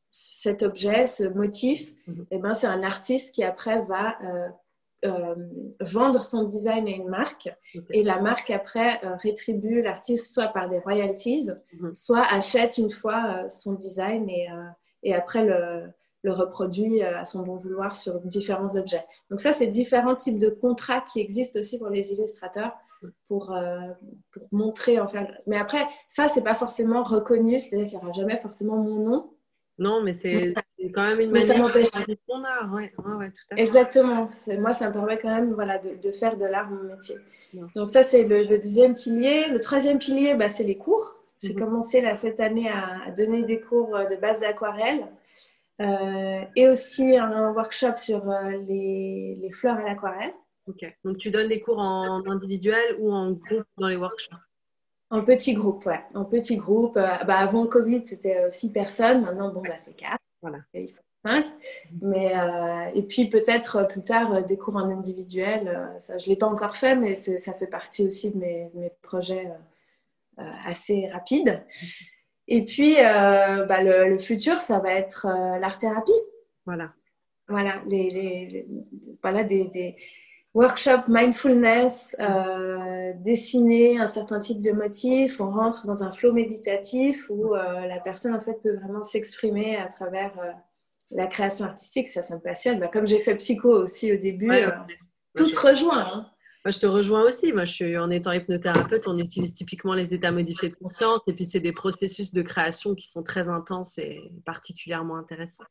[0.10, 1.90] cet objet, ce motif?
[2.08, 4.18] Et eh ben, C'est un artiste qui après va
[5.06, 5.36] euh,
[5.80, 7.50] vendre son design à une marque
[7.92, 11.96] et la marque après euh, rétribue l'artiste soit par des royalties, mhm.
[11.96, 14.48] soit achète une fois euh, son design et,
[15.04, 15.84] et après le,
[16.24, 19.06] le, reproduit à son bon vouloir sur différents objets.
[19.30, 22.74] Donc ça, c'est différents types de contrats qui existent aussi pour les illustrateurs
[23.28, 23.56] pour,
[24.32, 28.38] pour montrer, enfin, mais après, ça, c'est pas forcément reconnu, c'est-à-dire qu'il n'y aura jamais
[28.38, 29.35] forcément mon nom,
[29.78, 30.54] non, mais c'est
[30.94, 32.74] quand même une manière de ton art.
[32.74, 33.62] Ouais, ouais, tout à fait.
[33.62, 34.30] Exactement.
[34.60, 37.16] Moi, ça me permet quand même voilà, de, de faire de l'art mon métier.
[37.76, 39.48] Donc ça, c'est le, deuxième pilier.
[39.48, 41.16] Le troisième pilier, bah, c'est les cours.
[41.42, 41.60] J'ai mhm.
[41.60, 45.08] commencé là, cette année à, donner des cours euh, de base d'aquarelle
[45.82, 50.34] euh, et aussi un workshop sur euh, les, les fleurs à l'aquarelle.
[50.68, 50.86] Ok.
[51.04, 54.36] Donc tu donnes des cours en individuel ou en groupe dans les workshops?
[55.10, 56.00] En petit groupe, ouais.
[56.14, 56.98] En petit groupe.
[56.98, 59.22] Euh, bah, avant le Covid, c'était euh, six personnes.
[59.22, 60.20] Maintenant, bon, bah, c'est quatre.
[60.42, 60.60] Voilà.
[60.74, 61.02] il faut.
[62.02, 65.96] Mais, euh, et puis, peut-être plus tard, des cours en individuel.
[66.00, 68.92] ça, je ne l'ai pas encore fait, mais ça fait partie aussi de mes, mes
[69.02, 69.50] projets
[70.38, 71.64] assez rapides.
[72.48, 75.26] Et puis, bah, le, futur, ça va être
[75.60, 76.12] l'art-thérapie.
[76.68, 76.94] Voilà.
[77.48, 78.68] Voilà, les, les,
[79.24, 79.96] voilà des, des
[80.56, 87.30] workshop mindfulness, euh, dessiner un certain type de motif, on rentre dans un flow méditatif
[87.30, 90.52] où euh, la personne en fait peut vraiment s'exprimer à travers euh,
[91.12, 92.08] la création artistique.
[92.08, 92.80] Ça, ça me passionne.
[92.80, 94.50] Bah, comme j'ai fait psycho aussi au début,
[95.36, 96.00] tout se rejoint.
[96.00, 96.32] Hein.
[96.64, 97.52] Moi, je te rejoins aussi.
[97.52, 101.34] Moi, je suis en étant hypnothérapeute, on utilise typiquement les états modifiés de conscience et
[101.34, 105.66] puis c'est des processus de création qui sont très intenses et particulièrement intéressants.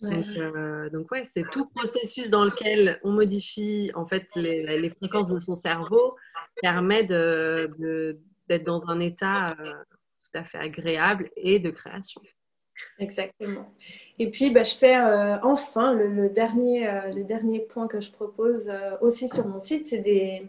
[0.00, 4.90] Donc, euh, donc, ouais, c'est tout processus dans lequel on modifie en fait les, les,
[4.90, 6.16] fréquences de son cerveau
[6.60, 12.20] permet d'être dans un état tout à fait agréable et de création.
[12.98, 13.72] Exactement.
[14.18, 14.98] Et puis, bah, je fais
[15.42, 18.70] enfin le, dernier, le dernier point que je propose
[19.00, 20.42] aussi sur mon site, c'est des,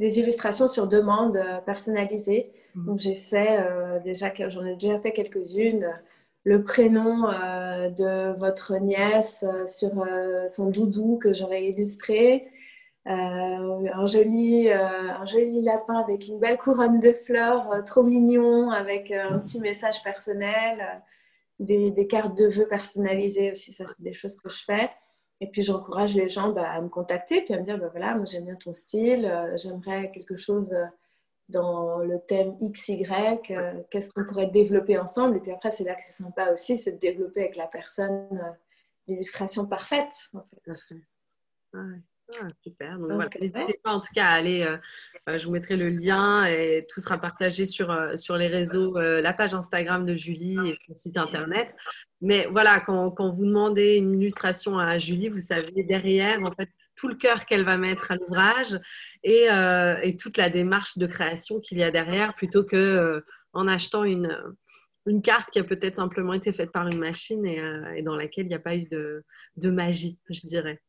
[0.00, 2.50] des illustrations sur demande euh, personnalisées.
[2.74, 2.86] Mmh.
[2.86, 5.86] Donc j'ai fait euh, déjà, j'en ai déjà fait quelques-unes.
[6.44, 10.06] Le prénom euh, de votre nièce sur
[10.48, 12.48] son doudou que j'aurais illustré.
[13.06, 19.38] un, joli, un joli lapin avec une belle couronne de fleurs, trop mignon, avec un
[19.38, 21.02] petit message personnel.
[21.58, 24.88] Des, des, cartes de vœux personnalisées aussi, ça c'est des choses que je fais.
[25.40, 28.14] Et puis j'encourage les gens bah, à me contacter, puis à me dire, bah, voilà,
[28.14, 30.84] moi j'aime bien ton style, euh, j'aimerais quelque chose euh,
[31.50, 33.04] dans le thème XY,
[33.50, 35.36] euh, qu'est-ce qu'on pourrait développer ensemble.
[35.36, 38.28] Et puis après, c'est là que c'est sympa aussi, c'est de développer avec la personne
[39.06, 40.12] l'illustration parfaite.
[40.34, 40.96] En fait.
[41.74, 42.96] Ah, super.
[42.96, 44.76] Donc, voilà, n'hésitez pas en tout cas à aller.
[45.26, 49.52] je vous mettrai le lien et tout sera partagé sur, sur les réseaux, la page
[49.52, 51.74] Instagram de Julie et le site internet.
[52.20, 56.68] Mais voilà, quand, quand, vous demandez une illustration à Julie, vous savez derrière, en fait,
[56.94, 58.78] tout le cœur qu'elle va mettre à l'ouvrage
[59.22, 63.20] et, euh, et, toute la démarche de création qu'il y a derrière, plutôt que euh,
[63.52, 64.36] en achetant une,
[65.06, 68.16] une carte qui a peut-être simplement été faite par une machine et, euh, et dans
[68.16, 69.24] laquelle il n'y a pas eu de,
[69.56, 70.80] de magie, je dirais.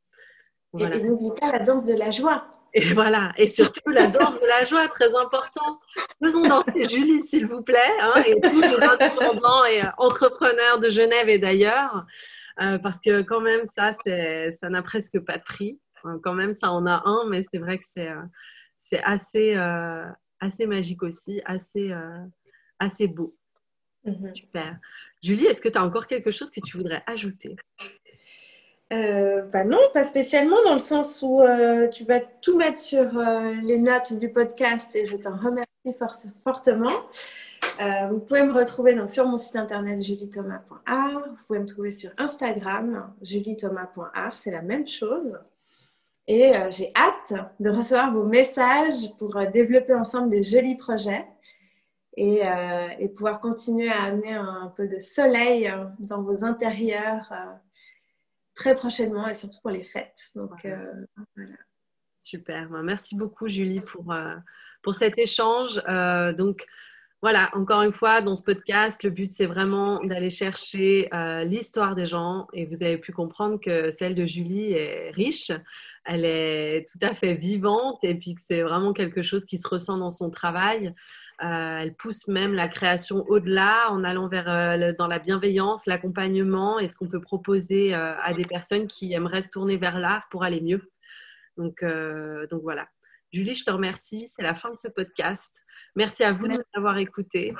[0.79, 2.47] Et, n'oublie pas la danse de la joie.
[2.73, 5.81] Et voilà, et surtout la danse de la joie, très important.
[6.23, 11.27] Faisons danser Julie, s'il vous plaît, hein, et tous les indépendants et entrepreneurs de Genève
[11.27, 12.05] et d'ailleurs,
[12.61, 15.81] euh, parce que quand même, ça, ça n'a presque pas de prix.
[16.23, 18.21] Quand même, ça en a un, mais c'est vrai que c'est euh,
[18.77, 19.53] c'est assez,
[20.39, 21.93] assez magique aussi, assez,
[22.79, 23.35] assez beau.
[24.05, 24.33] Mhm.
[24.33, 24.79] Super.
[25.21, 27.55] Julie, est-ce que tu as encore quelque chose que tu voudrais ajouter?
[28.91, 33.17] Euh, bah non, pas spécialement, dans le sens où euh, tu vas tout mettre sur
[33.17, 35.67] euh, les notes du podcast et je t'en remercie
[36.43, 36.91] fortement.
[38.09, 41.23] vous pouvez me retrouver donc, sur mon site internet juliethomas.art.
[41.29, 45.39] Vous pouvez me trouver sur Instagram, juliethomas.art, c'est la même chose.
[46.27, 51.25] Et j'ai hâte de recevoir vos messages pour développer ensemble des jolis projets
[52.15, 52.41] et,
[52.99, 57.33] et, pouvoir continuer à amener un peu de soleil dans vos intérieurs
[58.55, 60.29] très prochainement et surtout pour les fêtes.
[60.35, 61.05] Donc, euh,
[62.19, 62.69] Super.
[62.69, 64.35] Ben, merci beaucoup, Julie, pour, euh,
[64.83, 65.81] pour cet échange.
[65.87, 66.65] Euh, donc,
[67.21, 71.07] voilà, encore une fois, dans ce podcast, le but, c'est vraiment d'aller chercher
[71.45, 72.47] l'histoire des gens.
[72.51, 75.51] Et vous avez pu comprendre que celle de Julie est riche.
[76.05, 79.67] Elle est tout à fait vivante et puis que c'est vraiment quelque chose qui se
[79.67, 80.93] ressent dans son travail.
[81.43, 86.79] Euh, elle pousse même la création au-delà en allant vers euh, dans la bienveillance, l'accompagnement
[86.79, 90.27] et ce qu'on peut proposer euh, à des personnes qui aimeraient se tourner vers l'art
[90.29, 90.91] pour aller mieux.
[91.57, 91.83] Donc,
[92.49, 92.87] donc voilà.
[93.31, 94.27] Julie, je te remercie.
[94.33, 95.61] C'est la fin de ce podcast.
[95.95, 97.53] Merci à vous de nous avoir écoutés.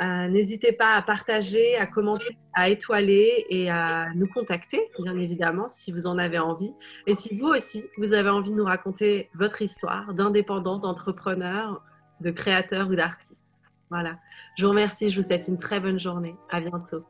[0.00, 5.90] N'hésitez pas à partager, à commenter, à étoiler et à nous contacter, bien évidemment, si
[5.90, 6.72] vous en avez envie.
[7.06, 11.82] Et si vous aussi, vous avez envie de nous raconter votre histoire d'indépendant, d'entrepreneur,
[12.20, 13.42] de créateurs ou d'artistes.
[13.90, 14.18] Voilà.
[14.56, 15.08] Je vous remercie.
[15.08, 16.36] Je vous souhaite une très bonne journée.
[16.50, 17.04] À bientôt.